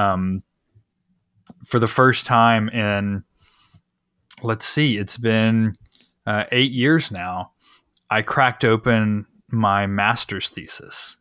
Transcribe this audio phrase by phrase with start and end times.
[0.00, 0.42] um,
[1.64, 3.24] for the first time in,
[4.42, 5.74] let's see, it's been
[6.26, 7.52] uh, eight years now.
[8.08, 11.16] I cracked open my master's thesis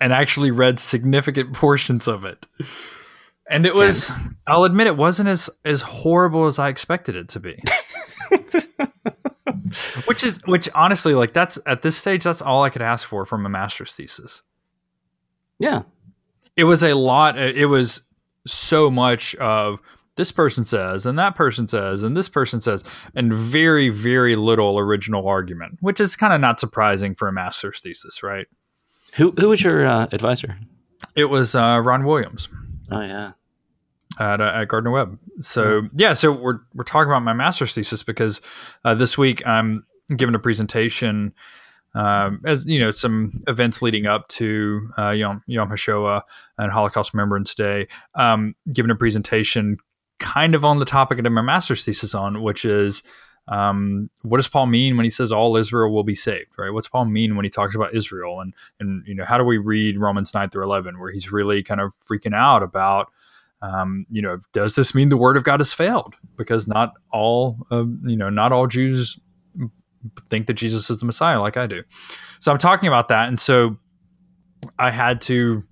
[0.00, 2.46] and actually read significant portions of it.
[3.48, 4.10] And it was
[4.48, 7.62] I'll admit it wasn't as as horrible as I expected it to be.
[10.06, 13.24] which is which honestly like that's at this stage that's all I could ask for
[13.24, 14.42] from a master's thesis.
[15.60, 15.82] Yeah.
[16.56, 18.02] It was a lot it was
[18.46, 19.80] so much of
[20.16, 22.82] this person says and that person says and this person says
[23.14, 27.80] and very very little original argument, which is kind of not surprising for a master's
[27.80, 28.46] thesis, right?
[29.14, 30.58] Who who was your uh, advisor?
[31.14, 32.48] It was uh, Ron Williams.
[32.90, 33.32] Oh yeah.
[34.18, 35.18] At, uh, at Gardner Webb.
[35.40, 38.40] So yeah, so we're we're talking about my master's thesis because
[38.84, 41.34] uh, this week I'm giving a presentation,
[41.96, 46.20] um, as you know, some events leading up to uh, Yom Yom HaShoah
[46.58, 47.88] and Holocaust Remembrance Day.
[48.14, 49.78] Um, giving a presentation,
[50.20, 53.02] kind of on the topic of my master's thesis on, which is
[53.48, 56.50] um, what does Paul mean when he says all Israel will be saved?
[56.58, 56.70] Right?
[56.70, 58.40] What's Paul mean when he talks about Israel?
[58.40, 61.62] And and you know, how do we read Romans nine through eleven, where he's really
[61.62, 63.10] kind of freaking out about,
[63.62, 66.14] um, you know, does this mean the word of God has failed?
[66.36, 69.18] Because not all, uh, you know, not all Jews
[70.28, 71.82] think that Jesus is the Messiah like I do.
[72.40, 73.76] So I'm talking about that, and so
[74.78, 75.62] I had to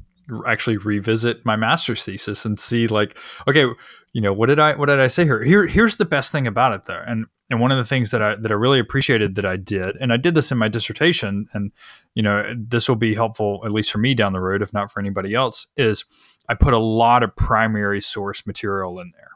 [0.47, 3.67] actually revisit my master's thesis and see like, okay,
[4.13, 5.43] you know, what did I what did I say here?
[5.43, 8.23] Here here's the best thing about it though, and and one of the things that
[8.23, 11.47] I that I really appreciated that I did, and I did this in my dissertation,
[11.53, 11.73] and
[12.15, 14.91] you know this will be helpful at least for me down the road, if not
[14.91, 16.05] for anybody else, is
[16.49, 19.34] I put a lot of primary source material in there.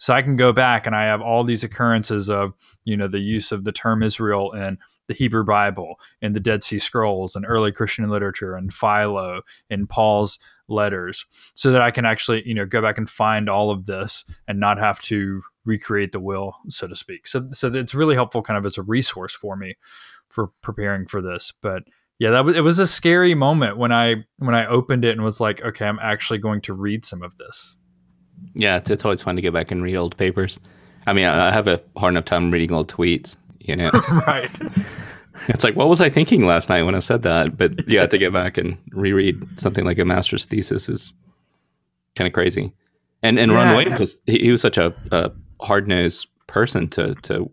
[0.00, 3.20] So I can go back and I have all these occurrences of, you know, the
[3.20, 7.44] use of the term Israel in the Hebrew Bible, in the Dead Sea Scrolls, and
[7.46, 12.64] early Christian literature, and Philo, in Paul's letters, so that I can actually, you know,
[12.64, 16.88] go back and find all of this and not have to recreate the will, so
[16.88, 17.28] to speak.
[17.28, 19.74] So, so it's really helpful, kind of as a resource for me
[20.30, 21.52] for preparing for this.
[21.60, 21.82] But
[22.18, 25.24] yeah, that was it was a scary moment when I when I opened it and
[25.24, 27.78] was like, okay, I'm actually going to read some of this.
[28.54, 30.58] Yeah, it's, it's always fun to go back and read old papers.
[31.06, 33.36] I mean, I, I have a hard enough time reading old tweets.
[33.60, 33.90] You know,
[34.26, 34.50] right?
[35.48, 37.56] It's like, what was I thinking last night when I said that?
[37.56, 41.14] But yeah, to get back and reread something like a master's thesis is
[42.14, 42.72] kind of crazy.
[43.22, 43.98] And and Ron Yeah.
[43.98, 45.30] Was he, he was such a, a
[45.62, 47.50] hard nosed person to to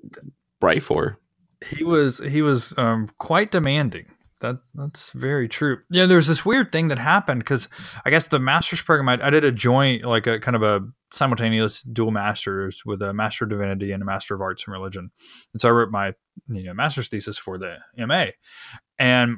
[0.62, 1.18] write for.
[1.66, 4.06] he was he was um, quite demanding.
[4.40, 5.80] That that's very true.
[5.90, 7.68] Yeah, there's this weird thing that happened because
[8.06, 10.81] I guess the master's program I, I did a joint like a kind of a
[11.12, 15.09] simultaneous dual masters with a master of divinity and a master of arts and religion,
[15.53, 16.14] and so I wrote my
[16.47, 18.28] you know master's thesis for the MA,
[19.00, 19.38] and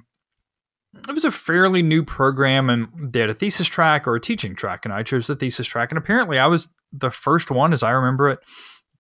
[1.08, 4.56] it was a fairly new program and they had a thesis track or a teaching
[4.56, 5.92] track and I chose the thesis track.
[5.92, 8.40] And apparently I was the first one as I remember it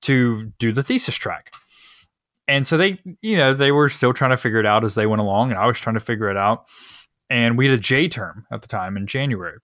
[0.01, 1.51] to do the thesis track
[2.49, 5.05] and so they you know they were still trying to figure it out as they
[5.05, 6.65] went along and i was trying to figure it out.
[7.31, 9.59] And we had a j term at the time in january.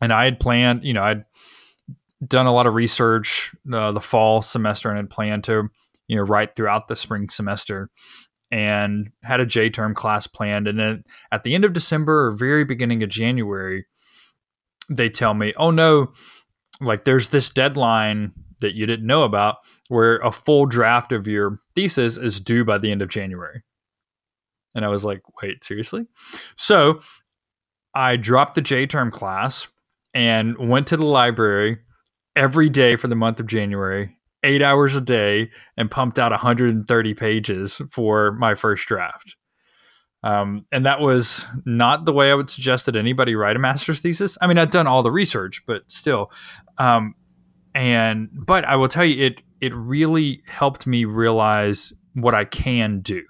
[0.00, 1.24] And i had planned you know i'd
[2.26, 5.68] done a lot of research uh, the fall semester and had planned to
[6.06, 7.90] you know write throughout the spring semester
[8.50, 10.68] and had a j term class planned.
[10.68, 13.86] And then at the end of december or very beginning of january
[14.88, 16.12] they tell me oh no
[16.80, 18.32] like there's this deadline
[18.62, 19.58] that you didn't know about
[19.88, 23.62] where a full draft of your thesis is due by the end of January.
[24.74, 26.06] And I was like, wait, seriously?
[26.56, 27.00] So
[27.94, 29.68] I dropped the J term class
[30.14, 31.78] and went to the library
[32.34, 37.14] every day for the month of January, eight hours a day, and pumped out 130
[37.14, 39.36] pages for my first draft.
[40.24, 44.00] Um, and that was not the way I would suggest that anybody write a master's
[44.00, 44.38] thesis.
[44.40, 46.30] I mean, I'd done all the research, but still.
[46.78, 47.14] Um,
[47.74, 53.00] and but I will tell you, it it really helped me realize what I can
[53.00, 53.24] do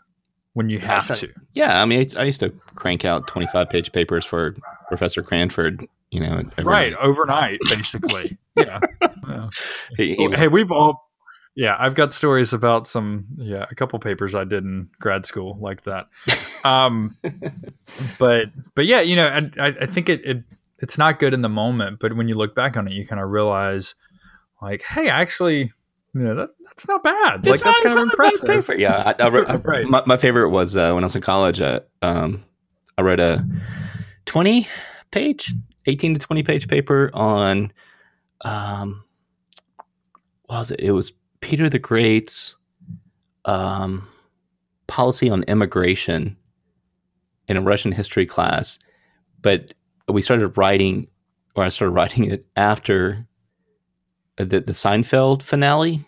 [0.55, 1.33] when you have Gosh, to.
[1.55, 4.55] Yeah, I mean, I, I used to crank out twenty five page papers for
[4.89, 5.87] Professor Cranford.
[6.11, 8.37] You know, Right, overnight, basically.
[8.57, 8.81] yeah.
[9.27, 9.49] Yeah.
[9.97, 11.09] He, he, hey, we've all.
[11.55, 13.27] Yeah, I've got stories about some.
[13.37, 16.09] Yeah, a couple papers I did in grad school like that.
[16.65, 17.17] Um,
[18.21, 20.45] but but yeah, you know, I, I I think it, it
[20.79, 23.21] it's not good in the moment, but when you look back on it, you kind
[23.21, 23.97] of realize,
[24.63, 25.73] like, hey, actually,
[26.15, 27.45] you know, that, that's not bad.
[27.45, 28.67] like It's that's not- kind of not a bad impressive.
[28.67, 28.79] paper.
[28.81, 29.87] Yeah, I, I, I- Right.
[29.87, 31.61] my, my favorite was uh, when I was in college.
[31.61, 32.45] Uh, um,
[32.99, 33.45] I wrote a
[34.27, 34.69] twenty
[35.11, 35.53] page,
[35.87, 37.73] eighteen to twenty page paper on,
[38.45, 39.05] um,
[40.47, 40.81] what was it?
[40.81, 42.57] It was Peter the Great's
[43.47, 44.07] um,
[44.87, 46.37] policy on immigration
[47.49, 48.79] in a Russian history class,
[49.41, 49.73] but
[50.09, 51.09] we started writing,
[51.57, 53.27] or I started writing it after
[54.39, 56.05] Uh, the the Seinfeld finale.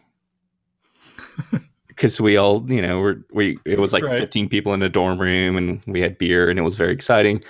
[1.89, 4.19] Because we all, you know, we're, we it was like Right.
[4.19, 7.41] 15 people in a dorm room, and we had beer, and it was very exciting.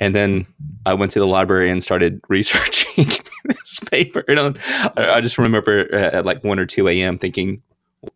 [0.00, 0.44] And then
[0.86, 3.06] I went to the library and started researching
[3.44, 4.24] this paper.
[4.26, 4.58] And
[4.96, 7.16] I, I just remember at at like one or two a.m.
[7.16, 7.62] thinking,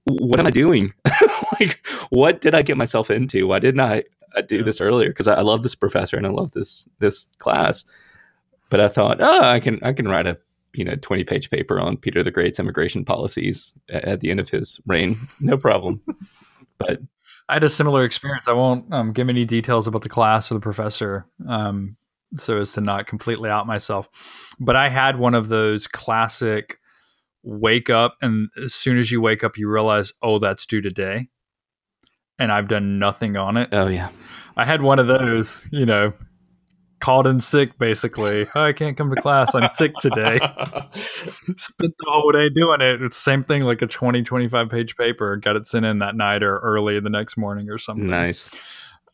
[0.07, 0.93] "What am I doing?
[1.61, 3.47] like, what did I get myself into?
[3.47, 4.03] Why didn't I,
[4.35, 4.63] I do Yeah.
[4.63, 5.11] this earlier?
[5.11, 7.85] Because I, I love this professor and I love this this class."
[8.71, 10.37] But I thought, "Oh, I can I can write a
[10.79, 14.41] you know 20 page paper on Peter the Great's immigration policies at, at the end
[14.41, 16.01] of his reign, no problem."
[16.79, 17.01] but
[17.49, 18.47] I had a similar experience.
[18.47, 21.97] I won't um, give any details about the class or the professor, um,
[22.35, 24.09] so as to not completely out myself.
[24.61, 26.79] But I had one of those classic
[27.43, 31.29] wake up, and as soon as you wake up, you realize, oh, that's due today,
[32.39, 33.71] and I've done nothing on it.
[33.73, 34.11] oh yeah,
[34.57, 36.13] I had one of those, you know,
[37.01, 38.47] called in sick, basically.
[38.55, 39.55] Oh, I can't come to class.
[39.55, 40.39] I'm sick today.
[41.57, 43.03] Spent the whole day doing it.
[43.03, 45.37] It's the same thing like a 20, 25 page paper.
[45.37, 48.09] Got it sent in that night or early the next morning or something.
[48.09, 48.51] nice.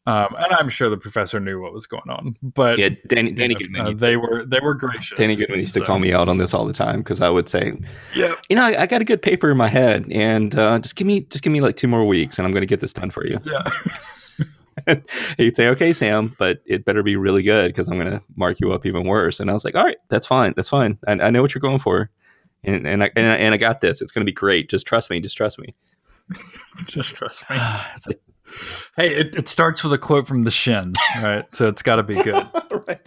[0.06, 3.36] Um, and I'm sure the professor knew what was going on, but Yeah, Danny you
[3.36, 3.86] Danny know, Goodman.
[3.86, 5.16] uh, they were they were gracious.
[5.16, 7.48] Danny Goodman used to call me out on this all the time because I would
[7.48, 7.72] say,
[8.14, 10.96] Yeah, you know, I, I got a good paper in my head, and uh, just
[10.96, 12.92] give me just give me like two more weeks, and I'm going to get this
[12.92, 13.38] done for you.
[13.46, 13.62] yeah.
[15.36, 18.60] He'd say, "Okay, Sam, but it better be really good because I'm going to mark
[18.60, 20.98] you up even worse." And I was like, "All right, that's fine, that's fine.
[21.06, 22.10] I, I know what you're going for,
[22.62, 24.00] and and I and I, and I got this.
[24.00, 24.68] It's going to be great.
[24.70, 25.20] Just trust me.
[25.20, 25.74] Just trust me."
[26.86, 27.56] Just trust me.
[28.06, 28.20] like,
[28.96, 31.44] Hey, it, it starts with a quote from the Shins, right?
[31.54, 32.46] So it's got to be good.
[32.86, 33.00] right.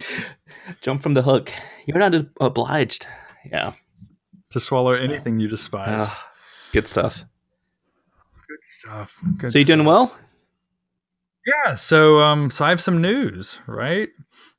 [0.82, 1.50] Jump from the hook.
[1.86, 3.06] You're not obliged.
[3.50, 3.72] Yeah.
[4.50, 6.08] to swallow anything you despise.
[6.10, 6.30] Ah,
[6.72, 7.24] good stuff.
[8.46, 9.18] Good stuff.
[9.38, 10.14] Good So you doing well?
[11.48, 14.08] Yeah, so um so I have some news, right?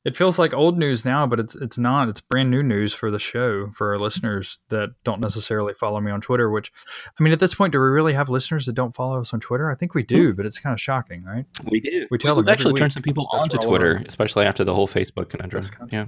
[0.04, 2.08] It feels like old news now, but it's it's not.
[2.08, 6.10] It's brand new news for the show for our listeners that don't necessarily follow me
[6.10, 6.72] on Twitter, which
[7.18, 9.40] I mean at this point do we really have listeners that don't follow us on
[9.40, 9.70] Twitter?
[9.70, 11.44] I think we do, but it's kind of shocking, right?
[11.70, 12.06] We do.
[12.10, 14.04] We tell We've them actually turned some people onto Twitter, over.
[14.08, 15.64] especially after the whole Facebook conundrum.
[15.92, 16.06] Yeah.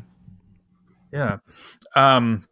[1.12, 1.36] Yeah.
[1.94, 2.48] Um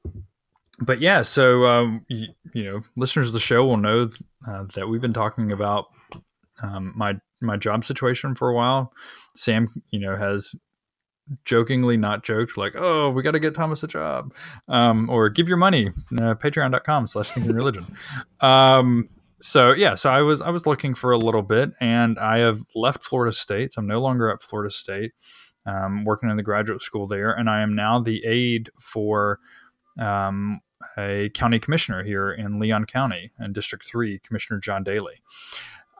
[0.79, 4.11] but yeah, so um you, you know, listeners of the show will know
[4.47, 5.87] uh, that we've been talking about
[6.63, 8.93] um my my job situation for a while.
[9.35, 10.55] Sam, you know, has
[11.45, 14.33] jokingly not joked like, "Oh, we got to get Thomas a job,"
[14.69, 17.87] um, or "Give your money." Uh, Patreon.com/slash Thinking Religion.
[18.41, 19.09] Um,
[19.41, 22.63] so yeah, so I was I was looking for a little bit, and I have
[22.75, 23.73] left Florida State.
[23.73, 25.13] So I'm no longer at Florida State,
[25.67, 29.39] um, working in the graduate school there, and I am now the aide for
[29.99, 30.61] um,
[30.99, 35.23] a county commissioner here in Leon County and District Three, Commissioner John Daly.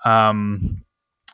[0.05, 0.85] Um,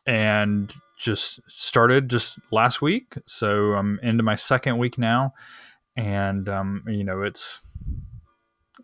[0.06, 3.14] and just started just last week.
[3.26, 5.34] So I'm into my second week now,
[5.96, 7.62] and um, you know it's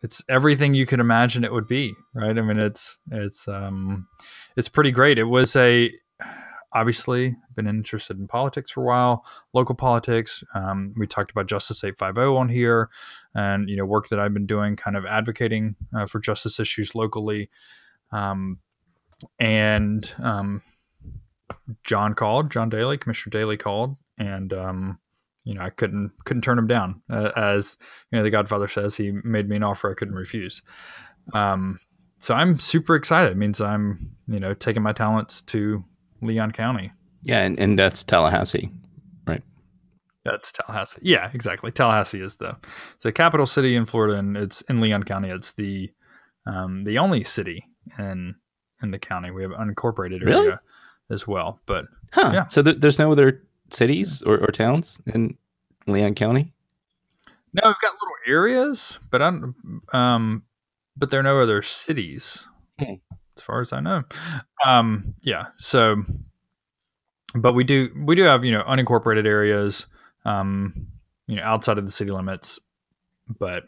[0.03, 2.37] it's everything you could imagine it would be, right?
[2.37, 4.09] I mean, it's it's um,
[4.57, 5.19] it's pretty great.
[5.19, 5.93] It was a
[6.75, 10.43] obviously been interested in politics for a while, local politics.
[10.55, 12.91] Um, we talked about Justice 850 on here,
[13.35, 16.95] and you know work that I've been doing, kind of advocating uh, for justice issues
[16.95, 17.51] locally.
[18.11, 18.59] Um,
[19.39, 20.63] and um,
[21.85, 24.99] John called, John Daly, Commissioner Daly called, and um,
[25.45, 27.03] you know I couldn't couldn't turn him down.
[27.11, 27.77] Uh, as
[28.11, 30.63] you know, the Godfather says, he made me an offer I couldn't refuse.
[31.33, 31.79] Um,
[32.19, 33.33] so I'm super excited.
[33.33, 35.85] It means I'm you know taking my talents to
[36.21, 36.93] Leon County.
[37.25, 38.71] Yeah, and, and that's Tallahassee.
[39.27, 39.43] Right?
[40.25, 41.01] That's Tallahassee.
[41.05, 41.71] Yeah, exactly.
[41.71, 42.57] Tallahassee is the
[43.03, 45.29] the capital city in Florida, and it's in Leon County.
[45.29, 45.91] It's the
[46.47, 47.67] um, the only city
[47.99, 48.35] in
[48.83, 49.31] in the county.
[49.31, 50.57] We have unincorporated area Really?
[51.11, 52.31] As well, but Huh.
[52.35, 52.47] Yeah.
[52.47, 55.37] So th- there's no other cities or, or towns in
[55.87, 56.53] Leon County?
[57.55, 59.55] No, we've got little areas, but I'm
[59.93, 60.43] um
[60.97, 62.47] but there are no other cities
[62.79, 62.95] Hmm.
[63.37, 64.03] as far as I know.
[64.65, 66.05] Um yeah, so
[67.35, 69.87] but we do we do have, you know, unincorporated areas
[70.25, 70.87] um
[71.27, 72.59] you know outside of the city limits.
[73.39, 73.65] But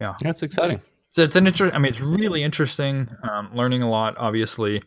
[0.00, 0.80] yeah, That's exciting.
[1.10, 4.82] so it's an interest I mean it's really interesting um learning a lot obviously.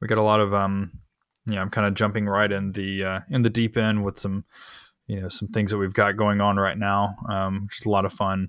[0.00, 0.92] We got a lot of um
[1.46, 4.18] you know, I'm kind of jumping right in the uh in the deep end with
[4.18, 4.44] some
[5.06, 7.14] you know, some things that we've got going on right now.
[7.28, 8.48] Um which is a lot of fun.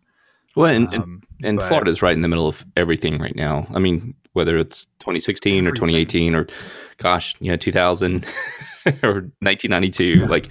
[0.56, 3.68] Well, and, and, Um, and but- Florida's right in the middle of everything right now.
[3.76, 6.48] I mean, whether it's 2016 or 2018 or,
[6.98, 8.26] gosh, yeah, 2000
[9.04, 10.26] or 1992, Yeah.
[10.28, 10.48] like,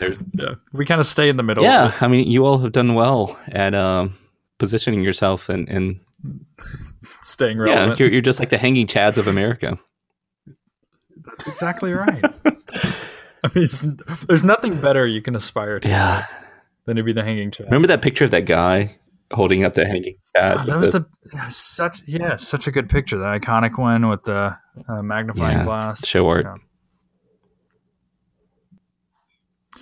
[0.00, 1.62] yeah, we kind of stay in the middle.
[1.64, 1.92] yeah.
[2.00, 4.16] I mean, you all have done well at um,
[4.58, 6.00] positioning yourself, and and
[7.22, 8.00] staying yeah, relevant.
[8.00, 9.78] you're, you're just like the hanging chads of America.
[11.38, 12.24] That's exactly right.
[13.44, 13.84] I mean, it's-
[14.26, 16.26] there's nothing better you can aspire to Yeah.
[16.86, 17.66] than to be the hanging chad.
[17.66, 18.96] Remember that picture of that guy
[19.32, 20.56] holding up the hanging cat?
[20.60, 23.18] Oh, that was the- the such yeah such a good picture.
[23.18, 24.56] The iconic one with the
[24.88, 26.06] uh, magnifying Yeah, glass.
[26.06, 26.44] show art.
[26.46, 26.54] Yeah.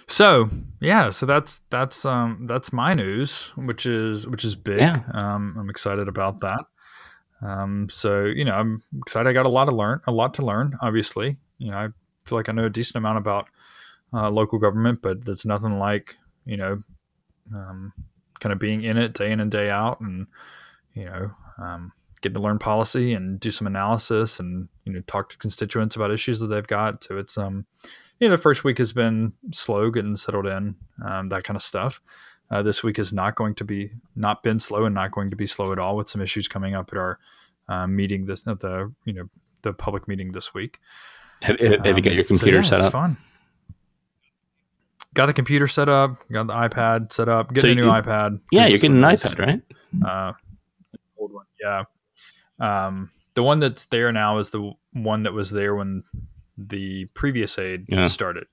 [0.06, 4.78] So yeah, so that's that's um that's my news, which is which is big.
[4.78, 5.00] Yeah.
[5.12, 6.60] Um, I'm excited about that.
[7.44, 9.28] Um, so you know, I'm excited.
[9.28, 10.76] I got a lot to learn, a lot to learn.
[10.80, 11.88] Obviously, you know, I
[12.24, 13.48] feel like I know a decent amount about
[14.12, 16.82] uh, local government, but there's nothing like you know,
[17.54, 17.92] um,
[18.40, 20.26] kind of being in it day in and day out, and
[20.94, 25.30] you know, um, getting to learn policy and do some analysis, and you know, talk
[25.30, 27.04] to constituents about issues that they've got.
[27.04, 27.66] So it's um,
[28.20, 31.62] you know, the first week has been slow getting settled in, um, that kind of
[31.62, 32.00] stuff.
[32.50, 35.36] Uh, this week is not going to be not been slow and not going to
[35.36, 37.18] be slow at all with some issues coming up at our
[37.68, 39.28] uh, meeting this at the you know
[39.62, 40.78] the public meeting this week.
[41.42, 42.92] have, have you got Um, your so computer yeah, set up?
[42.92, 43.16] Fun.
[45.14, 46.22] Got the computer set up.
[46.30, 47.52] Got the iPad set up.
[47.54, 48.40] Getting So a new you- iPad.
[48.50, 49.62] Yeah, you're getting an is, iPad, right?
[50.06, 50.32] Uh,
[51.16, 51.46] old one.
[51.60, 51.84] Yeah.
[52.58, 56.02] Um, the one that's there now is the one that was there when
[56.58, 58.04] the previous aid Yeah.
[58.04, 58.46] started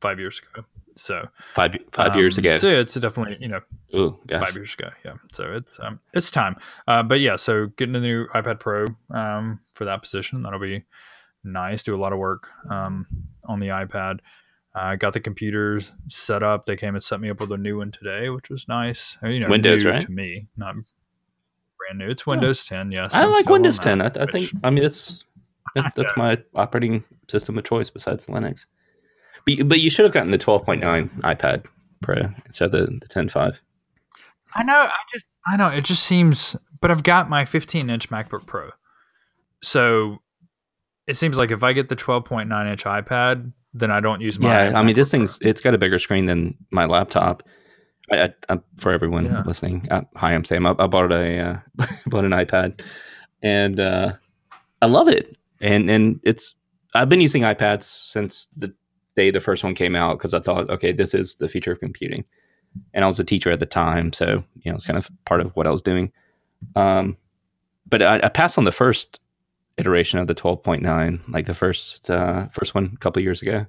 [0.00, 0.64] five years ago.
[0.96, 2.58] So Five five years um, ago.
[2.58, 3.60] So it's definitely you know
[3.94, 4.42] Oh gosh.
[4.42, 4.88] five years ago.
[5.04, 5.14] Yeah.
[5.32, 6.56] So it's um, it's time.
[6.86, 10.84] Uh, but yeah, so getting a new iPad Pro um, for that position that'll be
[11.44, 11.82] nice.
[11.82, 13.06] Do a lot of work um,
[13.44, 14.20] on the iPad.
[14.74, 16.64] I got the computers set up.
[16.64, 19.18] They came and set me up with a new one today, which was nice.
[19.22, 20.00] Uh, You know, Windows, right?
[20.00, 20.74] to me, not
[21.78, 22.08] brand new.
[22.08, 22.90] It's Windows 10.
[22.90, 24.00] Yes, I I'm like Windows 10.
[24.00, 24.50] I, I think.
[24.64, 25.24] I mean, that's
[25.74, 28.66] that's, that's my operating system of choice besides Linux.
[29.44, 31.66] But, you- but you should have gotten the 12.9 iPad
[32.00, 33.54] Pro instead of the, the 10.5.
[34.54, 34.74] I know.
[34.74, 35.68] I just, I know.
[35.68, 38.70] It just seems, but I've got my 15 inch MacBook Pro.
[39.62, 40.18] So
[41.06, 44.48] it seems like if I get the 12.9 inch iPad, then I don't use my.
[44.68, 47.42] Yeah, I mean, this thing's it's got a bigger screen than my laptop.
[48.10, 49.42] I, I, I, for everyone Yeah.
[49.46, 50.66] listening, uh, hi, I'm Sam.
[50.66, 51.56] I, I bought a uh,
[52.06, 52.82] bought an iPad,
[53.42, 54.12] and uh,
[54.82, 55.36] I love it.
[55.62, 56.54] And and it's
[56.94, 58.74] I've been using iPads since the
[59.14, 61.80] day the first one came out because I thought, okay, this is the future of
[61.80, 62.24] computing.
[62.94, 65.40] And I was a teacher at the time, so you know it's kind of part
[65.40, 66.10] of what I was doing.
[66.74, 67.16] Um,
[67.88, 69.20] but I, I passed on the first
[69.76, 73.66] iteration of the 12.9, like the first uh, first one a couple years ago,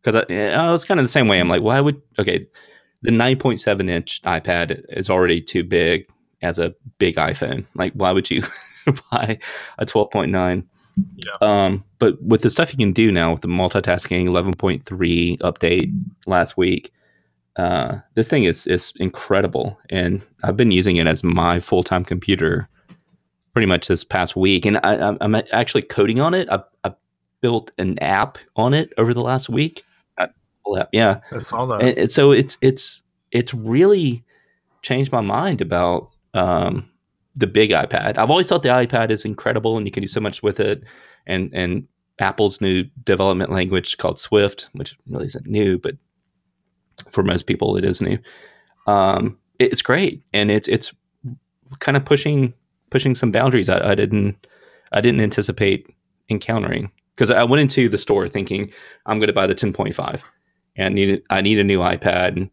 [0.00, 1.40] because I, I was kind of the same way.
[1.40, 2.46] I'm like, why would okay,
[3.02, 6.06] the 9.7 inch iPad is already too big
[6.42, 7.66] as a big iPhone.
[7.74, 8.42] Like, why would you
[9.10, 9.38] buy
[9.78, 10.64] a 12.9?
[11.16, 11.32] Yeah.
[11.40, 15.92] Um, but with the stuff you can do now with the multitasking 11.3 update
[16.26, 16.92] last week,
[17.56, 22.04] uh, this thing is is incredible, and I've been using it as my full time
[22.04, 22.68] computer
[23.52, 24.64] pretty much this past week.
[24.64, 26.48] And I, I'm- I'm actually coding on it.
[26.50, 26.92] I, I
[27.40, 29.84] built an app on it over the last week.
[30.18, 31.80] Uh, yeah, I saw that.
[31.82, 33.02] and, and so it's it's
[33.32, 34.22] it's really
[34.82, 36.88] changed my mind about um,
[37.38, 38.18] the big iPad.
[38.18, 40.82] I've always thought the iPad is incredible, and you can do so much with it.
[41.26, 41.86] And and
[42.18, 45.94] Apple's new development language called Swift, which really isn't new, but
[47.12, 48.18] for most people it is new.
[48.86, 50.92] Um, it- it's great, and it's it's
[51.80, 52.54] kind of pushing
[52.90, 54.46] pushing some boundaries I, I didn't
[54.92, 55.86] I didn't anticipate
[56.30, 58.70] encountering because I went into the store thinking
[59.06, 60.22] I'm going to buy the 10.5
[60.76, 62.36] and need I need a new iPad.
[62.36, 62.50] And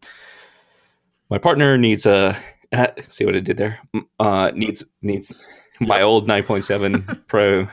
[1.30, 2.36] my partner needs a
[3.02, 3.78] see what I did there.
[4.18, 5.44] Uh, needs needs
[5.80, 7.68] my old 9.7 Pro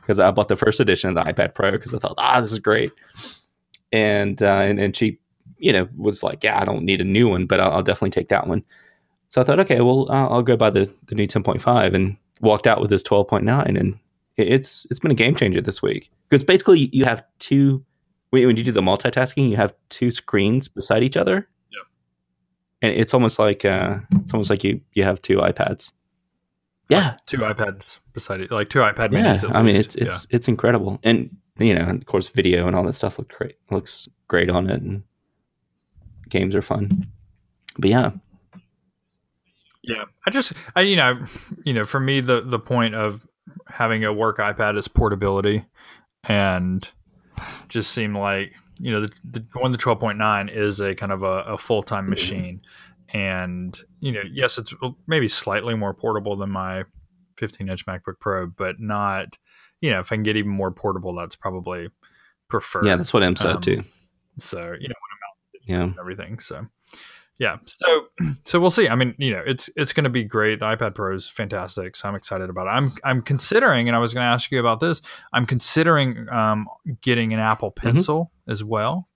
[0.00, 2.52] because I bought the first edition of the iPad Pro because I thought ah this
[2.52, 2.92] is great.
[3.92, 5.18] And uh, and and she
[5.58, 8.10] you know was like yeah I don't need a new one but I'll, I'll definitely
[8.10, 8.64] take that one.
[9.28, 12.66] So I thought okay well I'll, I'll go buy the the new 10.5 and walked
[12.66, 13.98] out with this 12.9 and
[14.36, 17.84] it- it's it's been a game changer this week because basically you have two
[18.30, 21.46] when you do the multitasking, you have two screens beside each other.
[22.82, 22.90] Yep.
[22.90, 25.92] And it's almost like uh, it's almost like you you have two iPads.
[26.88, 29.34] Yeah, two iPads beside it, like two iPad yeah.
[29.34, 29.48] minis.
[29.48, 29.96] At I mean, least.
[29.96, 33.18] it's it's it's incredible, and you know, and of course, video and all that stuff
[33.18, 33.56] look great.
[33.70, 35.04] Looks great on it, and
[36.28, 37.06] games are fun.
[37.78, 38.10] But yeah,
[39.82, 41.24] Yeah, I just, I you know,
[41.64, 43.26] you know, for me, the the point of
[43.68, 45.64] having a work iPad is portability,
[46.24, 46.88] and
[47.68, 51.12] just seemed like you know the, the one the twelve point nine is a kind
[51.12, 52.60] of a, a full time machine,
[53.14, 54.74] and you know, yes, it's
[55.06, 56.84] maybe slightly more portable than my
[57.38, 59.38] fifteen inch MacBook Pro, but not,
[59.80, 61.88] you know, if I can get even more portable, that's probably
[62.48, 62.84] preferred.
[62.84, 63.84] yeah, that's what M said Um, too.
[64.38, 64.94] so you know
[65.66, 66.38] Yeah, and everything.
[66.40, 66.66] So
[67.42, 68.06] yeah, so
[68.44, 68.88] so we'll see.
[68.88, 70.60] I mean, you know, it's it's going to be great.
[70.60, 72.70] The iPad Pro is fantastic, so I'm excited about it.
[72.70, 75.02] I'm I'm considering, and I was going to ask you about this.
[75.32, 76.68] I'm considering um,
[77.00, 77.88] getting an Apple Mm-hmm.
[77.88, 79.08] Pencil as well.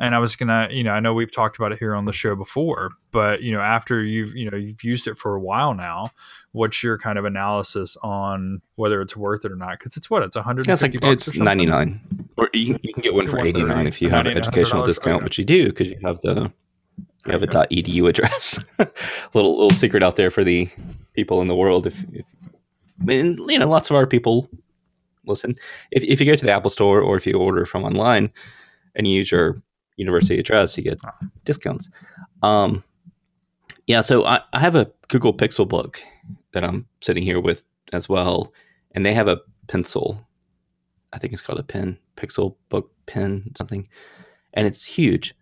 [0.00, 2.12] and I was gonna, you know, I know we've talked about it here on the
[2.12, 5.74] show before, but you know, after you've, you know, you've used it for a while
[5.74, 6.10] now,
[6.52, 9.78] what's your kind of analysis on whether it's worth it or not?
[9.78, 12.00] Because it's what it's 150 Yeah, it's like bucks or it's 99
[12.36, 15.24] or you, you can get one for 89 if you have an educational discount, Okay.
[15.24, 16.50] which you do because you have the
[17.26, 17.46] you have a.
[17.46, 18.58] .edu address.
[19.34, 20.68] little little secret out there for the
[21.14, 21.86] people in the world.
[21.86, 22.24] If, if
[23.08, 24.48] and, you know, lots of our people
[25.26, 25.56] listen.
[25.90, 28.32] If if you go to the Apple Store or if you order from online
[28.94, 29.62] and you use your
[29.96, 31.00] university address, you get
[31.44, 31.90] discounts.
[32.42, 32.82] Um,
[33.86, 36.02] yeah, so I, I have a Google Pixel book
[36.52, 38.52] that I'm sitting here with as well,
[38.92, 40.26] and they have a pencil.
[41.12, 43.88] I think it's called a pen, Pixel Book Pen, something,
[44.54, 45.34] and it's huge,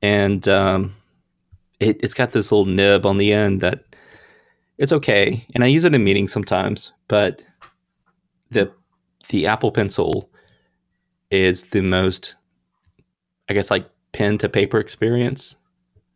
[0.00, 0.94] and um,
[1.82, 3.84] it, it's got this little nib on the end that
[4.78, 7.42] it's okay, and I use it in meetings sometimes, but
[8.50, 8.72] the
[9.28, 10.30] the Apple Pencil
[11.30, 12.34] is the most,
[13.48, 15.56] I guess, like pen to paper experience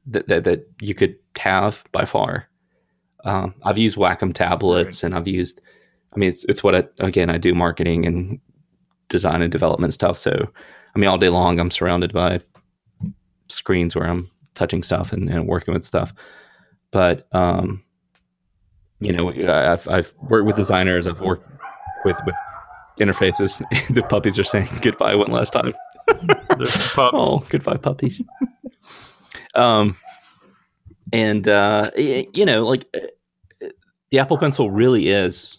[0.06, 2.48] that, that, that you could have by far.
[3.24, 5.60] Um, I've used Wacom tablets and I've used,
[6.14, 8.38] I mean, it's, it's what I, again, I do marketing and
[9.08, 10.18] design and development stuff.
[10.18, 10.32] So,
[10.94, 12.40] I mean, all day long, I'm surrounded by
[13.48, 16.12] screens where I'm touching stuff and, and working with stuff.
[16.90, 17.82] But, um,
[19.00, 21.48] you know, I've, I've worked with designers, I've worked
[22.04, 22.34] with, with
[22.98, 23.62] interfaces.
[23.94, 25.74] the puppies are saying goodbye one last time.
[26.96, 28.22] Oh, goodbye, puppies.
[29.56, 29.96] um,
[31.12, 33.66] and uh, you know, like uh,
[34.10, 35.58] the Apple Pencil really is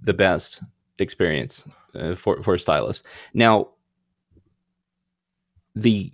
[0.00, 0.62] the best
[0.98, 3.02] experience uh, for for a stylus.
[3.34, 3.68] Now,
[5.74, 6.12] the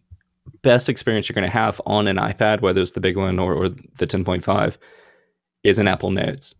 [0.62, 3.54] best experience you're going to have on an iPad, whether it's the big one or,
[3.54, 4.76] or the 10.5,
[5.62, 6.54] is in Apple Notes.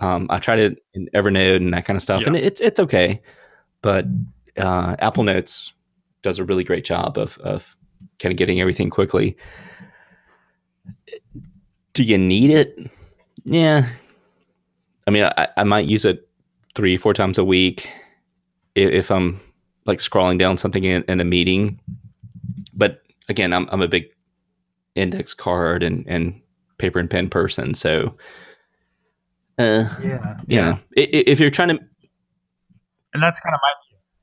[0.00, 2.28] Um, I tried it in Evernote and that kind of stuff, Yeah.
[2.28, 3.22] and it's it's okay,
[3.80, 4.06] but
[4.56, 5.72] uh, Apple Notes
[6.22, 7.76] does a really great job of of
[8.18, 9.36] kind of getting everything quickly.
[11.92, 12.90] Do you need it?
[13.44, 13.88] Yeah.
[15.06, 16.28] I mean, I, I might use it
[16.74, 17.88] three, four times a week
[18.74, 19.40] if, if I'm
[19.86, 21.78] like scrolling down something in, in a meeting.
[22.76, 24.06] But again, I'm I'm a big
[24.94, 26.40] index card and and
[26.78, 28.16] paper and pen person, so
[29.58, 31.78] uh, Yeah, you know, i- i- if you're trying to
[33.14, 33.72] and that's kind of my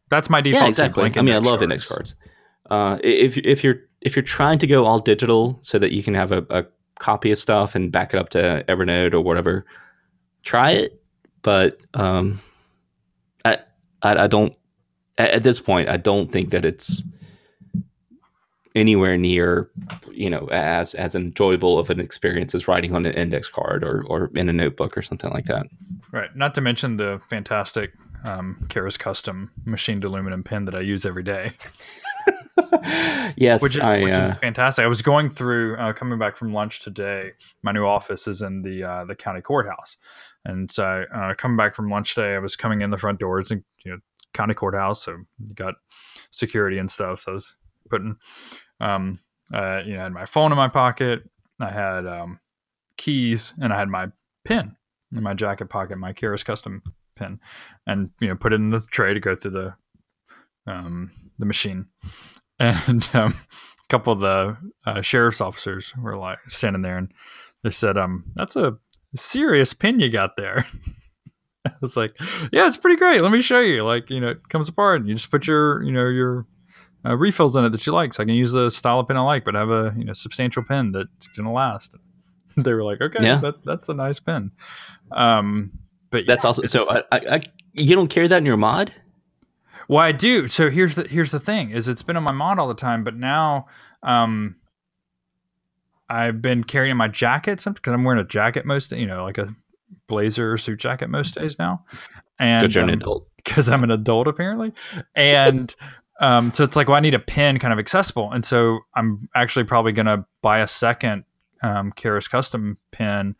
[0.09, 0.63] that's my default.
[0.63, 1.01] yeah, exactly.
[1.01, 2.15] blank I mean, I love index cards.
[2.69, 6.13] Uh, if if you're if you're trying to go all digital so that you can
[6.13, 6.65] have a, a
[6.99, 9.65] copy of stuff and back it up to Evernote or whatever,
[10.43, 11.01] try it.
[11.43, 12.41] But um,
[13.45, 13.59] I,
[14.03, 14.55] I I don't
[15.17, 17.03] at, at this point I don't think that it's
[18.75, 19.69] anywhere near
[20.11, 24.03] you know as as enjoyable of an experience as writing on an index card or
[24.07, 25.67] or in a notebook or something like that.
[26.11, 26.35] Right.
[26.35, 31.23] Not to mention the fantastic um, Karas Kustom machined aluminum pen that I use every
[31.23, 31.53] day,
[33.35, 34.83] yes, which is I, which uh, is fantastic.
[34.83, 37.31] I was going through uh, coming back from lunch today.
[37.63, 39.97] My new office is in the uh, the county courthouse,
[40.45, 43.49] and so uh, coming back from lunch today, I was coming in the front doors
[43.49, 43.97] and you know
[44.33, 45.75] county courthouse, so you got
[46.31, 47.21] security and stuff.
[47.21, 47.55] So I was
[47.91, 48.15] putting,
[48.79, 49.19] um,
[49.53, 52.39] uh, you know, I had my phone in my pocket, I had um,
[52.97, 54.07] keys, and I had my
[54.43, 54.75] pin
[55.15, 56.81] in my jacket pocket, my Karas Kustom
[57.15, 57.39] pin,
[57.85, 59.73] and you know, put it in the tray to go through the
[60.67, 61.87] um, the machine.
[62.59, 67.11] And um, a couple of the uh, sheriff's officers were like standing there, and
[67.63, 68.77] they said, "Um, that's a
[69.15, 70.67] serious pin you got there."
[71.65, 72.15] I was like,
[72.51, 73.23] "Yeah, it's pretty great.
[73.23, 73.79] Let me show you.
[73.79, 76.45] Like, you know, it comes apart, and you just put your, you know, your
[77.05, 78.13] uh, refills in it that you like.
[78.13, 80.13] So I can use the style of pen I like, but have a you know
[80.13, 81.95] substantial pen that's gonna last."
[82.57, 83.39] they were like, "Okay, Yeah.
[83.39, 84.51] that, that's a nice pen."
[85.11, 85.71] Um,
[86.09, 86.89] but That's also so.
[86.89, 87.41] I, I,
[87.73, 88.93] you don't carry that in your mod?
[89.87, 90.47] Well, I do.
[90.47, 93.03] So here's the here's the thing: is it's been on my mod all the time,
[93.03, 93.67] but now
[94.03, 94.57] um,
[96.09, 99.55] I've been carrying my jacket because I'm wearing a jacket most, you know, like a
[100.07, 101.85] blazer or suit jacket most days now,
[102.37, 103.27] and Because you're an um, adult.
[103.37, 104.73] because I'm an adult apparently,
[105.15, 105.73] and
[106.19, 109.29] um, so it's like, well, I need a pen kind of accessible, and so I'm
[109.35, 111.23] actually probably gonna buy a second
[111.63, 113.35] um, Karas Kustom pen,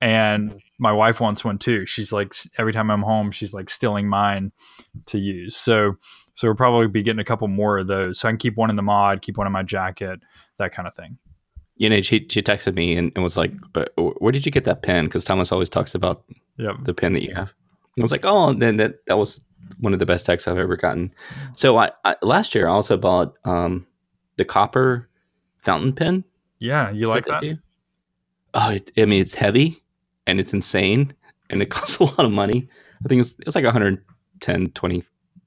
[0.00, 1.86] and my wife wants one too.
[1.86, 4.52] She's like, every time I'm home, she's like stealing mine
[5.06, 5.56] to use.
[5.56, 5.96] So,
[6.34, 8.68] so we'll probably be getting a couple more of those, so I can keep one
[8.70, 10.20] in the mod, keep one in my jacket,
[10.58, 11.18] that kind of thing.
[11.78, 14.64] You know, she she texted me and, and was like, "Uh, "Where did you get
[14.64, 16.24] that pen?" Because Thomas always talks about
[16.58, 16.76] Yep.
[16.84, 17.52] the pen that you have.
[17.98, 19.42] I was like, "Oh, then that that was
[19.80, 21.12] one of the best texts I've ever gotten."
[21.54, 23.86] So I, I last year I also bought um,
[24.36, 25.08] the copper
[25.62, 26.24] fountain pen.
[26.58, 27.58] Yeah, you like that?
[28.54, 29.82] Oh, it, I mean, it's heavy
[30.26, 31.12] and it's insane
[31.50, 32.68] and it costs a lot of money.
[33.04, 35.02] I think it's it's like 110, 20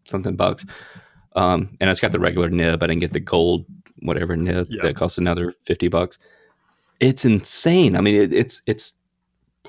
[0.05, 0.65] something bucks.
[1.35, 2.83] Um, and it's got the regular nib.
[2.83, 3.65] I didn't get the gold
[4.01, 4.83] whatever nib Yeah.
[4.83, 6.17] that costs another 50 bucks.
[6.99, 7.95] It's insane.
[7.95, 8.95] I mean, it, it's it's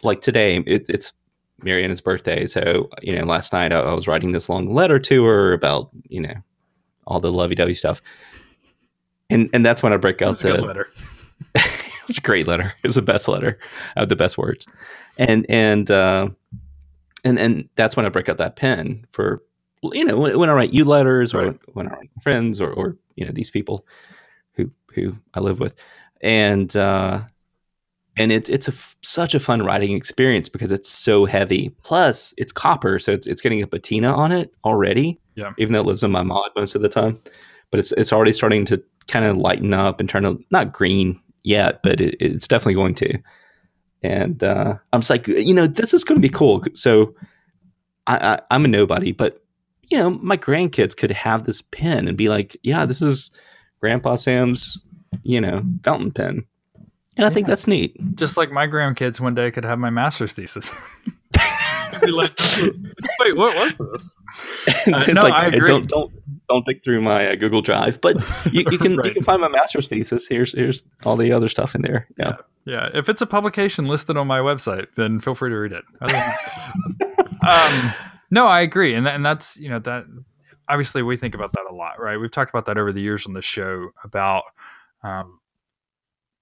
[0.02, 0.56] like today.
[0.66, 1.12] It, it's
[1.62, 5.24] Mariana's birthday, so you know, last night I, I was writing this long letter to
[5.24, 6.34] her about you know
[7.06, 8.00] all the lovey-dovey stuff,
[9.28, 10.88] and and that's when I break out That's a good the letter.
[11.54, 12.74] it was a great letter.
[12.82, 13.58] It was the best letter.
[13.96, 14.66] I have the best words.
[15.18, 16.28] And and uh,
[17.24, 19.42] and and that's when I break out that pen for
[19.82, 21.60] you know when, when I write you letters or Right.
[21.72, 23.86] when I write friends or or you know these people
[24.54, 25.74] who who I live with,
[26.20, 27.22] and uh,
[28.16, 31.70] and it's it's a such a fun writing experience because it's so heavy.
[31.82, 35.20] Plus, it's copper, so it's it's getting a patina on it already.
[35.36, 35.52] Yeah.
[35.58, 37.18] Even though it lives in my mod most of the time,
[37.70, 41.20] but it's it's already starting to kind of lighten up and turn a, not green
[41.42, 43.18] yet, but it, it's definitely going to.
[44.02, 46.62] And uh, I'm just like, you know, this is going to be cool.
[46.74, 47.14] So
[48.06, 49.42] I, I, I'm a nobody, but
[49.90, 53.30] you know, my grandkids could have this pen and be like, yeah, this is
[53.80, 54.80] Grandpa Sam's,
[55.22, 56.44] you know, fountain pen.
[57.20, 57.96] And I think that's neat.
[58.16, 60.72] Just like my grandkids one day could have my master's thesis.
[62.02, 62.38] Like,
[63.18, 64.16] Wait, what was this?
[64.66, 65.66] Uh, it's no, like I agree.
[65.66, 66.12] don't don't
[66.48, 68.16] don't dig through my uh, Google Drive, but
[68.52, 70.26] you, you can you can find my master's thesis.
[70.26, 72.06] Here's here's all the other stuff in there.
[72.16, 72.36] Yeah.
[72.64, 75.84] Yeah, if it's a publication listed on my website, then feel free to read it.
[76.00, 77.12] Other than-
[77.46, 77.94] um,
[78.30, 80.04] no, I agree, and that, and that's you know that
[80.68, 82.18] obviously we think about that a lot, right?
[82.18, 84.44] We've talked about that over the years on the show about
[85.02, 85.39] um,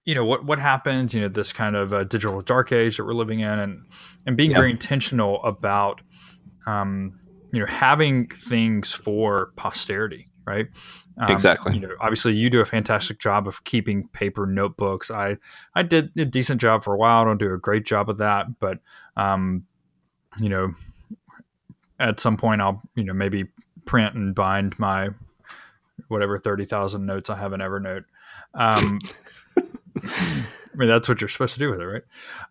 [0.05, 3.05] you know what what happens, you know, this kind of uh, digital dark age that
[3.05, 3.81] we're living in, and
[4.25, 4.57] and being Yeah.
[4.57, 6.01] very intentional about
[6.65, 7.19] um,
[7.51, 10.67] you know having things for posterity, right?
[11.21, 11.73] Um, Exactly.
[11.75, 15.11] You know, obviously, you do a fantastic job of keeping paper notebooks.
[15.11, 15.37] I
[15.75, 17.21] I did a decent job for a while.
[17.21, 18.79] I don't do a great job of that, but
[19.17, 19.65] um,
[20.39, 20.73] you know,
[21.99, 23.45] at some point I'll you know maybe
[23.85, 25.09] print and bind my
[26.07, 28.05] whatever thirty thousand notes I have in Evernote.
[28.53, 28.99] Um,
[30.03, 32.03] I mean, that's what you're supposed to do with it, right?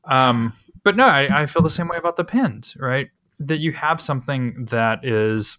[0.04, 0.52] Um,
[0.84, 3.08] but no, I, I feel the same way about the pins, right?
[3.40, 5.58] That you have something that is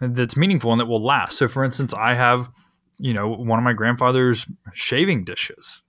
[0.00, 1.38] that's meaningful and that will last.
[1.38, 2.50] So, for instance, I have,
[2.98, 5.82] you know, one of my grandfather's shaving dishes.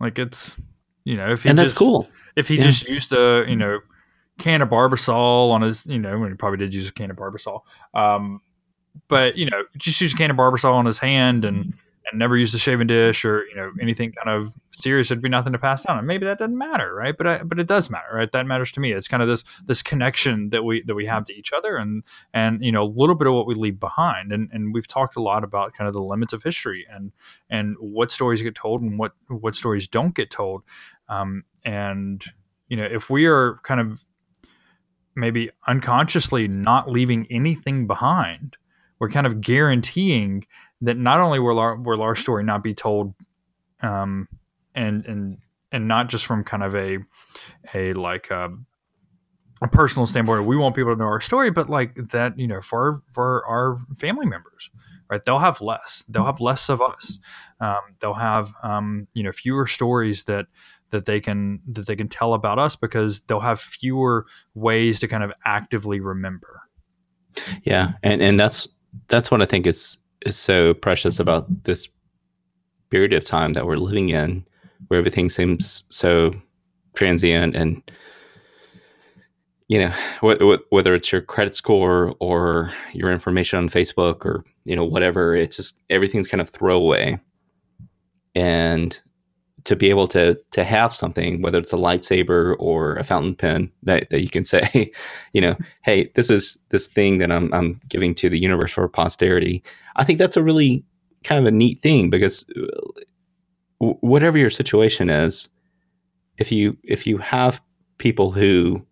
[0.00, 0.58] Like it's,
[1.04, 2.08] you know, if he And that's just, cool.
[2.36, 2.62] If he Yeah.
[2.62, 3.80] just used a, you know,
[4.38, 7.16] can of Barbasol on his, you know, when he probably did use a can of
[7.16, 7.60] Barbasol.
[7.94, 8.40] Um,
[9.08, 11.74] but you know, just use a can of Barbasol on his hand and
[12.10, 15.10] and never use the shaving dish or you know anything kind of serious.
[15.10, 15.98] It'd be nothing to pass down.
[15.98, 17.16] And maybe that doesn't matter, right?
[17.16, 18.30] But I, but it does matter, right?
[18.32, 18.92] That matters to me.
[18.92, 22.04] It's kind of this this connection that we that we have to each other and
[22.32, 24.32] and you know a little bit of what we leave behind.
[24.32, 27.12] And and we've talked a lot about kind of the limits of history and
[27.48, 30.62] and what stories get told and what what stories don't get told.
[31.08, 32.24] Um, and
[32.68, 34.02] you know if we are kind of
[35.14, 38.56] maybe unconsciously not leaving anything behind,
[38.98, 40.46] we're kind of guaranteeing
[40.82, 43.14] that not only will our will our story not be told,
[43.80, 44.28] um,
[44.74, 45.38] and and
[45.70, 46.98] and not just from kind of a
[47.72, 48.50] a like a,
[49.62, 52.60] a personal standpoint, we want people to know our story, but like that, you know,
[52.60, 54.70] for for our family members,
[55.08, 55.22] right?
[55.22, 56.04] They'll have less.
[56.08, 57.18] They'll have less of us.
[57.60, 60.46] Um, they'll have um, you know fewer stories that
[60.90, 65.08] that they can that they can tell about us because they'll have fewer ways to
[65.08, 66.62] kind of actively remember.
[67.62, 68.66] Yeah, and and that's
[69.06, 71.88] that's what I think is is so precious about this
[72.90, 74.44] period of time that we're living in,
[74.88, 76.32] where everything seems so
[76.94, 77.82] transient and
[79.68, 79.88] you know
[80.20, 84.84] wh- wh- whether it's your credit score or your information on Facebook or you know
[84.84, 87.18] whatever, it's just everything's kind of throwaway,
[88.34, 89.00] and
[89.64, 93.70] to be able to to have something, whether it's a lightsaber or a fountain pen
[93.82, 94.90] that, that you can say,
[95.32, 98.88] you know, hey, this is this thing that I'm I'm giving to the universe for
[98.88, 99.62] posterity.
[99.96, 100.84] I think that's a really
[101.24, 103.02] kind of a neat thing because uh,
[103.78, 105.48] whatever your situation is,
[106.38, 107.60] if you if you have
[107.98, 108.84] people who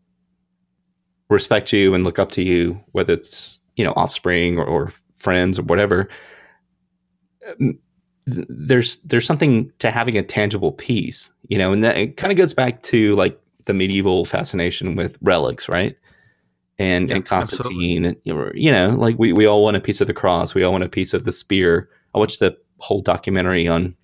[1.29, 5.59] respect you and look up to you, whether it's you know offspring or, or friends
[5.59, 6.09] or whatever,
[7.61, 7.79] um,
[8.27, 12.33] th- there's there's something to having a tangible piece, you know, and that it kind
[12.33, 15.97] of goes back to like the medieval fascination with relics, right?
[16.79, 19.81] And Yeah, and Constantine, and you know, you know, like we we all want a
[19.81, 21.89] piece of the cross, we all want a piece of the spear.
[22.15, 23.95] I watched the whole documentary on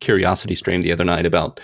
[0.00, 1.60] Curiosity Stream the other night about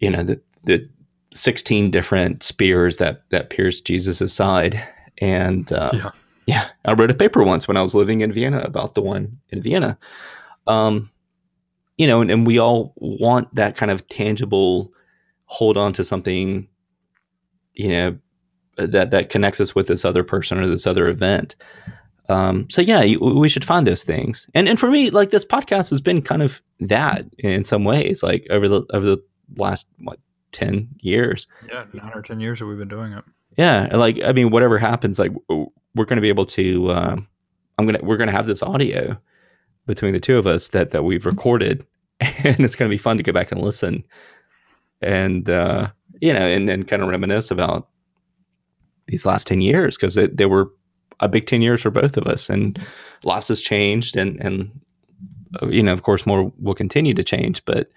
[0.00, 0.88] you know the the
[1.32, 4.80] 16 different spears that that pierced Jesus's side,
[5.18, 6.10] and uh, Yeah.
[6.46, 9.38] yeah, I wrote a paper once when I was living in Vienna about the one
[9.50, 9.98] in Vienna.
[10.68, 11.10] Um,
[11.96, 14.92] you know, and, and we all want that kind of tangible
[15.46, 16.68] hold on to something,
[17.74, 18.18] you know,
[18.76, 21.56] that that connects us with this other person or this other event.
[22.28, 24.48] Um, so yeah, you, we should find those things.
[24.54, 28.22] And and for me, like this podcast has been kind of that in some ways.
[28.22, 29.18] Like over the over the
[29.56, 30.20] last what
[30.52, 31.46] ten years.
[31.68, 33.24] Yeah, nine or ten years that we've been doing it.
[33.56, 36.90] Yeah, like I mean, whatever happens, like we're going to be able to.
[36.92, 37.28] Um,
[37.78, 39.18] I'm gonna we're gonna have this audio
[39.88, 41.84] between the two of us that that we've recorded,
[42.20, 44.04] and it's going to be fun to go back and listen,
[45.02, 45.88] and uh,
[46.20, 47.88] you know, and and kind of reminisce about
[49.08, 50.70] these last ten years because they, they were
[51.20, 52.48] a big 10 years for both of us.
[52.48, 52.78] And
[53.24, 54.70] lots has changed and and
[55.62, 57.64] uh, you know of course more will continue to change.
[57.64, 57.90] But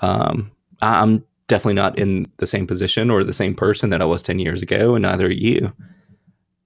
[0.00, 0.50] um,
[0.82, 4.38] i'm definitely not in the same position or the same person that i was 10
[4.40, 5.72] years ago and neither are you.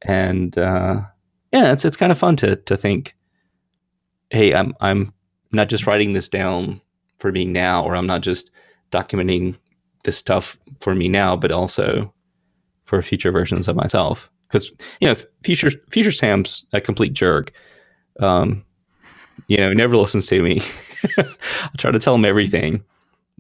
[0.03, 1.03] And uh,
[1.53, 3.15] yeah it's it's kind of fun to to think
[4.31, 5.13] hey i'm i'm
[5.53, 6.81] not just writing this down
[7.19, 8.51] for me now or i'm not just
[8.91, 9.57] documenting
[10.05, 12.13] this stuff for me now but also
[12.85, 15.15] for future versions of myself because you know
[15.45, 17.53] future future Sam's a complete jerk.
[18.19, 18.65] Um,
[19.47, 20.61] you know, never listens to me.
[21.19, 22.85] I try to tell him everything.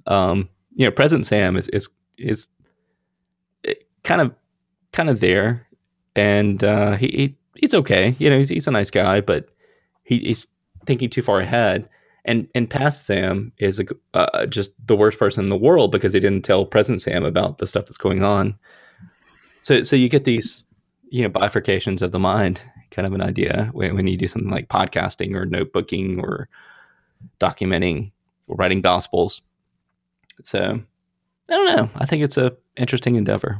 [0.06, 2.50] Um, you know, present Sam is is is
[4.04, 4.34] kind of
[4.92, 5.66] kind of there,
[6.14, 8.14] and uh, he, he he's okay.
[8.18, 9.48] You know, he's he's a nice guy, but
[10.04, 10.46] he, he's
[10.86, 11.88] thinking too far ahead.
[12.24, 16.12] And and past Sam is a, uh, just the worst person in the world because
[16.12, 18.58] he didn't tell present Sam about the stuff that's going on.
[19.62, 20.64] So so you get these
[21.08, 24.50] you know bifurcations of the mind kind of an idea when, when you do something
[24.50, 26.48] like podcasting or notebooking or
[27.38, 28.10] documenting
[28.48, 29.42] or writing gospels.
[30.44, 30.80] So
[31.48, 31.90] i don't know.
[31.96, 33.58] I think it's a interesting endeavor.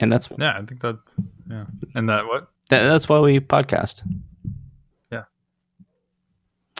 [0.00, 0.98] And that's yeah i think that
[1.50, 1.66] yeah.
[1.94, 2.48] And that what?
[2.70, 4.02] That, that's why we podcast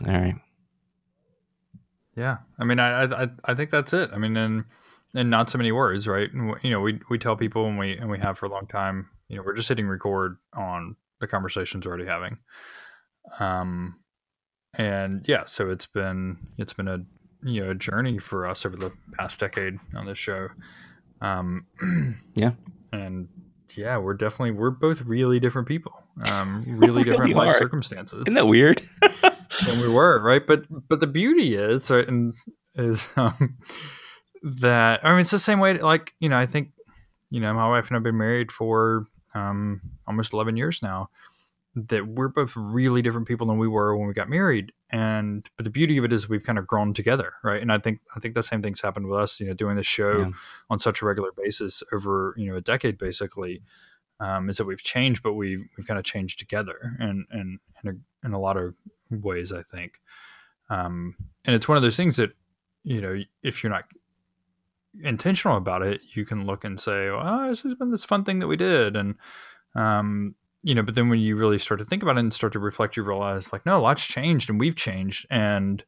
[0.06, 0.36] all right
[2.16, 4.64] yeah i mean I, I i think that's it i mean and
[5.14, 6.32] and not so many words, right?
[6.32, 8.66] And, you know, we we tell people and we and we have for a long
[8.66, 9.08] time.
[9.28, 12.38] You know, we're just hitting record on the conversations we're already having.
[13.38, 13.96] Um,
[14.74, 17.04] and yeah, so it's been it's been a
[17.42, 20.48] you know a journey for us over the past decade on this show.
[21.20, 21.66] Um,
[22.34, 22.52] yeah,
[22.92, 23.28] and
[23.76, 25.92] yeah, we're definitely we're both really different people.
[26.26, 28.22] Um, really different life circumstances.
[28.26, 28.82] Isn't that weird?
[29.66, 30.46] than we were, right?
[30.46, 32.34] But but the beauty is, right, and
[32.74, 33.58] is um,
[34.42, 36.70] that I mean it's the same way like you know I think
[37.30, 41.08] you know my wife and I've been married for um, almost 11 years now
[41.74, 45.64] that we're both really different people than we were when we got married and but
[45.64, 48.20] the beauty of it is we've kind of grown together right and I think I
[48.20, 50.30] think the same thing's happened with us you know doing this show yeah.
[50.68, 53.62] on such a regular basis over you know a decade basically
[54.22, 57.90] um, is that we've changed but we've we've kind of changed together and and in
[57.90, 58.74] a, in a lot of
[59.10, 60.00] ways I think
[60.70, 62.32] um, and it's one of those things that
[62.84, 63.84] you know if you're not
[65.00, 68.38] intentional about it, you can look and say, "Oh, this has been this fun thing
[68.40, 69.14] that we did," and
[69.74, 70.82] um, you know.
[70.82, 73.02] But then when you really start to think about it and start to reflect, you
[73.02, 75.84] realize like, no, a lot's changed, and we've changed, and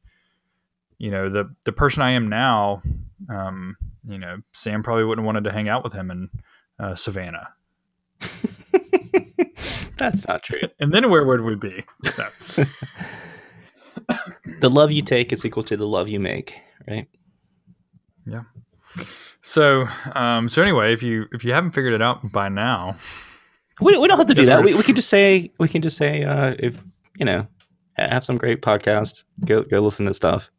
[0.98, 2.82] you know, the the person I am now,
[3.28, 3.76] um,
[4.08, 6.30] you know, Sam probably wouldn't have wanted to hang out with him in
[6.78, 7.54] uh, Savannah.
[9.96, 10.60] That's not true.
[10.80, 11.84] and then where would we be?
[12.18, 12.28] No.
[14.60, 16.54] the love you take is equal to the love you make,
[16.88, 17.06] right?
[18.26, 18.42] Yeah.
[19.42, 22.96] So, um, so anyway, if you if you haven't figured it out by now,
[23.80, 24.64] we, we don't have to do that.
[24.64, 26.80] We, we can just say we can just say uh, if
[27.18, 27.46] you know
[27.94, 30.50] have some great podcast, go go listen to stuff,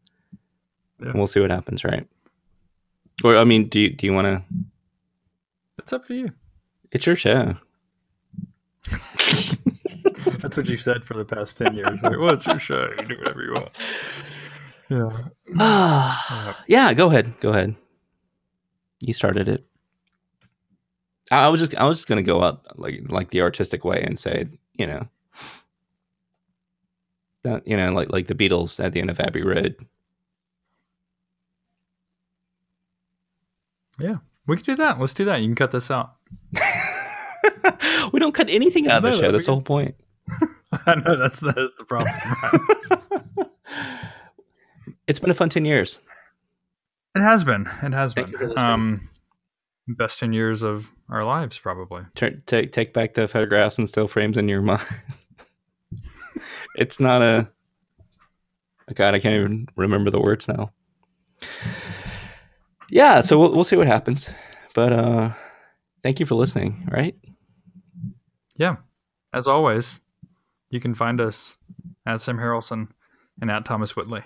[0.99, 1.07] yeah.
[1.07, 2.07] and we'll see what happens, right?
[3.23, 4.43] Or I mean, do you do you want to?
[5.79, 6.29] It's up to you.
[6.95, 7.57] It's your show.
[8.87, 11.99] That's what you've said for the past ten years.
[12.01, 12.87] Like, well, it's your show.
[12.97, 13.69] You do whatever you want.
[14.87, 15.23] Yeah.
[15.47, 16.53] yeah.
[16.67, 16.93] yeah.
[16.93, 17.37] Go ahead.
[17.41, 17.75] Go ahead.
[19.01, 19.65] You started it.
[21.31, 24.17] I was just I was just gonna go out like like the artistic way and
[24.17, 25.05] say, you know,
[27.43, 29.75] that you know, like like the Beatles at the end of Abbey Road.
[33.99, 34.97] Yeah, we could do that.
[34.99, 35.41] Let's do that.
[35.41, 36.15] You can cut this out.
[38.13, 39.31] we don't cut anything out of the show.
[39.31, 39.95] That's the whole point.
[40.85, 42.13] I know that's that's the problem.
[42.43, 43.47] Right?
[45.07, 46.01] it's been a fun ten years.
[47.15, 47.69] It has been.
[47.81, 48.57] It has Thank been.
[48.57, 49.09] Um,
[49.87, 52.03] best ten years of our lives, probably.
[52.15, 54.81] take take back the photographs and still frames in your mind.
[56.75, 57.47] it's not a.
[58.93, 60.71] God, I can't even remember the words now.
[62.89, 64.29] Yeah, so we'll we'll see what happens,
[64.73, 65.29] but uh,
[66.03, 66.87] thank you for listening.
[66.91, 67.15] Right?
[68.57, 68.77] Yeah,
[69.33, 69.99] as always,
[70.69, 71.57] you can find us
[72.05, 72.89] at Sam Harrelson
[73.41, 74.23] and at Thomas Whitley.